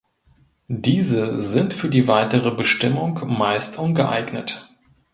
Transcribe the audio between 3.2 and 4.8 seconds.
meist ungeeignet.